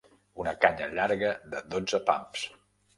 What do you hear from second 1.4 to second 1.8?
de